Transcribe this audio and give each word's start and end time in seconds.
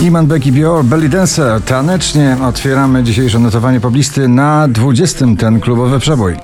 Iman 0.00 0.26
Beck 0.26 0.44
Bior, 0.44 0.84
Belly 0.84 1.08
Dancer. 1.08 1.62
Tanecznie 1.62 2.36
otwieramy 2.48 3.02
dzisiejsze 3.02 3.38
notowanie 3.38 3.80
poblisty 3.80 4.28
na 4.28 4.68
20. 4.68 5.26
ten 5.38 5.60
klubowy 5.60 6.00
przebój. 6.00 6.34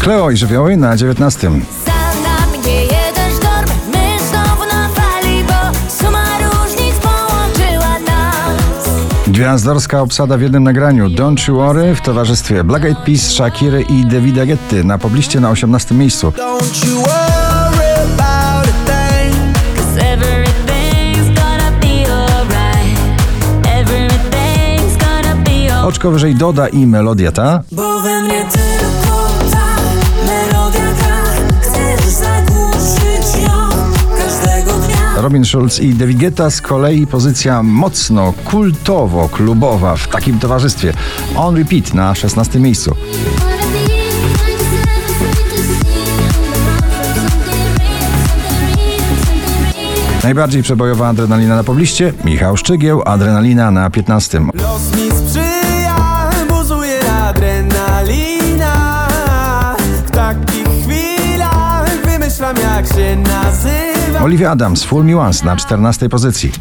Kleo 0.00 0.30
i 0.30 0.36
żywioły 0.36 0.76
na 0.76 0.96
19. 0.96 1.50
Gwiazdorska 9.38 10.02
obsada 10.02 10.38
w 10.38 10.40
jednym 10.40 10.64
nagraniu. 10.64 11.08
Don't 11.08 11.48
You 11.48 11.56
Worry 11.56 11.94
w 11.94 12.00
towarzystwie 12.00 12.64
Black 12.64 12.84
Eyed 12.84 12.98
Peas, 12.98 13.30
Shakiry 13.30 13.82
i 13.82 14.06
Davida 14.06 14.46
Getty 14.46 14.84
na 14.84 14.98
pobliście 14.98 15.40
na 15.40 15.50
18. 15.50 15.94
miejscu. 15.94 16.32
Oczko 25.84 26.10
wyżej 26.10 26.34
Doda 26.34 26.68
i 26.68 26.86
melodia 26.86 27.32
ta. 27.32 27.62
Robin 35.28 35.44
Schulz 35.44 35.80
i 35.80 35.94
David 35.94 36.18
Guetta 36.18 36.50
z 36.50 36.60
kolei 36.60 37.06
pozycja 37.06 37.62
mocno 37.62 38.34
kultowo 38.44 39.28
klubowa 39.28 39.96
w 39.96 40.08
takim 40.08 40.38
towarzystwie. 40.38 40.92
On 41.36 41.56
Repeat 41.56 41.94
na 41.94 42.14
16. 42.14 42.60
miejscu. 42.60 42.94
Najbardziej 50.22 50.62
przebojowa 50.62 51.08
adrenalina 51.08 51.56
na 51.56 51.64
pobliście 51.64 52.12
Michał 52.24 52.56
Szczygieł, 52.56 53.02
adrenalina 53.04 53.70
na 53.70 53.90
15. 53.90 54.40
Los 54.54 54.96
mi 54.96 55.10
sprzyja, 55.10 56.30
buzuje 56.48 57.12
adrenalina. 57.12 59.06
W 60.06 60.10
takich 60.10 60.68
chwilach 60.84 61.90
wymyślam 62.04 62.56
jak 62.56 62.86
się 62.86 63.16
nazywa. 63.16 63.67
Olivia 64.28 64.50
Adams, 64.50 64.84
Full 64.84 65.04
Me 65.04 65.16
Once 65.16 65.46
na 65.46 65.56
14. 65.56 66.08
pozycji. 66.08 66.52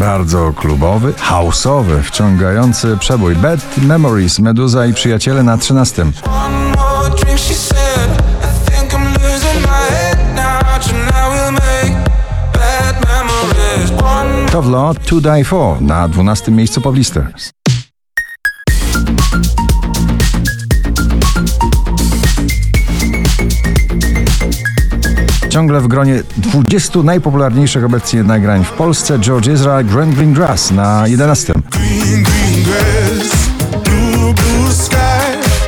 Bardzo 0.00 0.52
klubowy, 0.52 1.12
houseowy, 1.18 2.02
wciągający 2.02 2.96
przebój. 2.96 3.36
Bad 3.36 3.60
Memories, 3.78 4.38
Meduza 4.38 4.86
i 4.86 4.94
Przyjaciele 4.94 5.42
na 5.42 5.58
13. 5.58 6.02
One 6.02 6.58
more 6.76 7.10
drink, 7.10 7.38
she 7.38 7.54
said. 7.54 8.22
I 8.42 8.70
think 8.70 8.92
I'm 8.92 9.12
losing 9.12 9.62
my 9.62 9.96
head 9.96 10.18
now. 10.34 10.88
Tonight 10.88 11.30
we'll 11.30 11.52
make 11.52 12.10
bad 12.52 13.06
memories. 13.08 13.90
One 14.02 14.48
To 14.52 14.60
Law 14.60 14.94
To 14.94 15.20
Die 15.20 15.44
For 15.44 15.82
na 15.82 16.08
12. 16.08 16.50
miejscu 16.50 16.80
poblisty. 16.80 17.20
Ciągle 25.58 25.80
w 25.80 25.88
gronie 25.88 26.22
20 26.36 27.02
najpopularniejszych 27.02 27.84
obecnie 27.84 28.22
nagrań 28.22 28.64
w 28.64 28.70
Polsce 28.70 29.18
George 29.18 29.48
Ezra 29.48 29.82
Grand 29.82 30.14
Green 30.14 30.32
Grass 30.32 30.70
na 30.70 31.08
11. 31.08 31.52
Green, 31.52 32.22
green 32.22 32.64
grass. 32.64 33.48
Blue, 33.84 34.34
blue 34.34 34.72
sky. 34.74 34.96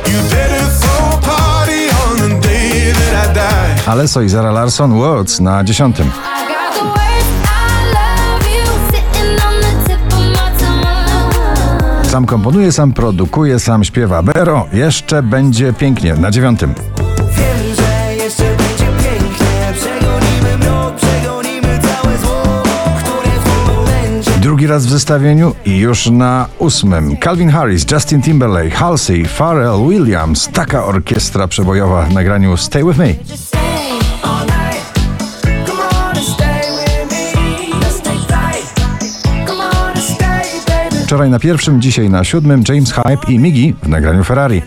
You 0.07 0.19
better 0.29 0.65
throw 0.79 1.13
a 1.13 1.21
party 1.21 1.89
on 2.05 2.29
the 2.29 2.47
day 2.47 2.93
that 2.93 4.23
I 4.23 4.29
Zara 4.29 4.51
Larson 4.51 4.93
Words 4.93 5.39
na 5.39 5.63
10. 5.63 5.89
I 5.89 5.93
got 5.93 6.05
the 6.73 6.83
words, 6.83 7.27
I 7.43 7.83
love 7.93 8.47
you. 8.55 8.65
Sitting 8.91 9.45
on 9.45 9.61
the 9.61 9.71
tip 9.87 10.13
of 10.13 10.25
my 10.29 10.51
tongue. 12.01 12.09
Sam 12.09 12.25
komponuje, 12.25 12.71
sam 12.71 12.93
produkuje, 12.93 13.59
sam 13.59 13.83
śpiewa. 13.83 14.23
Bero, 14.23 14.67
jeszcze 14.73 15.23
będzie 15.23 15.73
pięknie 15.73 16.13
na 16.13 16.31
9. 16.31 16.59
Drugi 24.61 24.73
raz 24.73 24.85
w 24.85 24.89
zestawieniu 24.89 25.55
i 25.65 25.77
już 25.77 26.09
na 26.09 26.47
ósmym. 26.59 27.17
Calvin 27.17 27.49
Harris, 27.49 27.85
Justin 27.91 28.21
Timberlake, 28.21 28.71
Halsey, 28.71 29.25
Pharrell 29.25 29.87
Williams. 29.89 30.49
Taka 30.53 30.85
orkiestra 30.85 31.47
przebojowa 31.47 32.05
w 32.05 32.13
nagraniu 32.13 32.57
Stay 32.57 32.83
With 32.83 32.99
Me. 32.99 33.13
Wczoraj 41.03 41.29
na 41.29 41.39
pierwszym, 41.39 41.81
dzisiaj 41.81 42.09
na 42.09 42.23
siódmym 42.23 42.63
James 42.69 42.93
Hype 42.93 43.31
i 43.31 43.39
Miggy 43.39 43.73
w 43.83 43.89
nagraniu 43.89 44.23
Ferrari. 44.23 44.61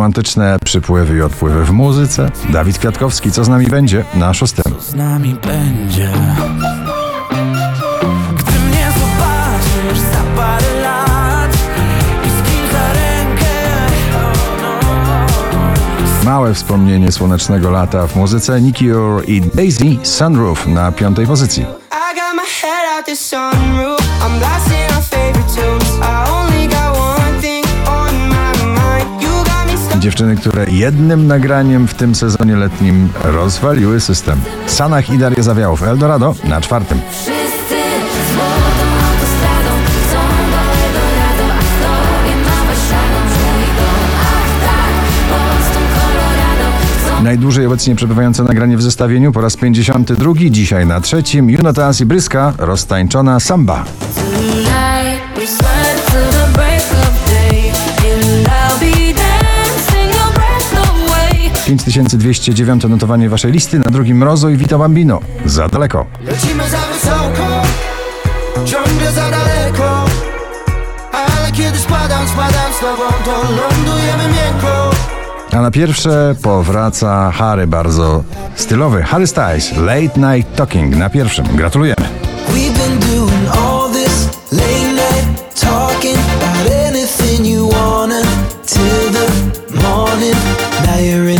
Romantyczne 0.00 0.58
przypływy 0.64 1.16
i 1.16 1.22
odpływy 1.22 1.64
w 1.64 1.70
muzyce. 1.70 2.30
Dawid 2.48 2.78
Kwiatkowski, 2.78 3.32
co 3.32 3.44
z 3.44 3.48
nami 3.48 3.66
będzie 3.66 4.04
na 4.14 4.34
szóstym. 4.34 4.74
Z 4.80 4.94
nami 4.94 5.34
będzie. 5.34 6.08
Gdy 8.36 8.52
mnie 8.52 8.86
zobaczysz 8.92 9.98
za 9.98 10.22
parę 10.36 10.80
lat 10.82 11.54
i 12.24 12.28
z 12.28 12.48
kim 12.48 12.72
za 12.72 12.92
rękę. 12.92 13.46
Oh 14.14 14.80
no. 16.24 16.24
Małe 16.24 16.54
wspomnienie 16.54 17.12
słonecznego 17.12 17.70
lata 17.70 18.06
w 18.06 18.16
muzyce 18.16 18.60
Nicky 18.60 18.98
Ure 18.98 19.24
i 19.24 19.40
Daisy 19.40 19.96
Sunroof 20.02 20.66
na 20.66 20.92
piątej 20.92 21.26
pozycji. 21.26 21.62
I 21.62 22.14
got 22.14 22.34
my 22.34 22.42
head 22.62 22.96
out 22.96 23.06
the 23.06 23.16
sunroof. 23.16 24.00
I'm 24.00 24.38
blasting 24.38 24.96
our 24.96 25.02
favorite 25.02 25.48
tunes. 25.54 25.89
Dziewczyny, 30.00 30.36
które 30.36 30.66
jednym 30.70 31.26
nagraniem 31.26 31.88
w 31.88 31.94
tym 31.94 32.14
sezonie 32.14 32.56
letnim 32.56 33.08
rozwaliły 33.24 34.00
system. 34.00 34.40
Sanach 34.66 35.10
i 35.10 35.18
Daria 35.18 35.42
Zawiałów, 35.42 35.82
Eldorado 35.82 36.34
na 36.44 36.60
czwartym. 36.60 37.00
Tak 47.08 47.24
Najdłużej 47.24 47.66
obecnie 47.66 47.94
przebywające 47.94 48.44
nagranie 48.44 48.76
w 48.76 48.82
zestawieniu 48.82 49.32
po 49.32 49.40
raz 49.40 49.56
52, 49.56 50.32
dzisiaj 50.50 50.86
na 50.86 51.00
trzecim. 51.00 51.50
Junotas 51.50 52.00
i 52.00 52.06
Bryska, 52.06 52.52
roztańczona 52.58 53.40
samba. 53.40 53.84
Tonight 54.14 55.10
5209 61.70 62.84
notowanie 62.88 63.28
waszej 63.28 63.52
listy, 63.52 63.78
na 63.78 63.90
drugim 63.90 64.16
Mrozo 64.16 64.48
i 64.48 64.56
Vito 64.56 64.78
Bambino. 64.78 65.20
Za 65.44 65.68
daleko. 65.68 66.06
Lecimy 66.24 66.64
za 66.70 66.78
wysoko, 66.78 67.62
ciągle 68.64 69.12
za 69.12 69.30
daleko. 69.30 70.04
Ale 71.12 71.52
kiedy 71.52 71.78
spadam, 71.78 72.28
spadam 72.28 72.72
z 72.72 72.80
tobą, 72.80 73.02
to 73.24 73.32
lądujemy 73.32 74.24
miękko. 74.24 74.90
A 75.52 75.60
na 75.60 75.70
pierwsze 75.70 76.34
powraca 76.42 77.30
Harry 77.30 77.66
bardzo 77.66 78.24
stylowy. 78.56 79.02
Harry 79.02 79.26
Styles, 79.26 79.76
Late 79.76 80.20
Night 80.34 80.56
Talking 80.56 80.96
na 80.96 81.10
pierwszym. 81.10 81.44
Gratulujemy. 81.54 82.08
We've 82.48 82.78
been 82.78 82.98
doing 82.98 83.56
all 83.56 83.79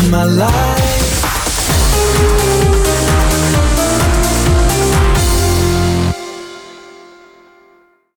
in 0.04 0.10
my 0.10 0.24
life. 0.24 0.79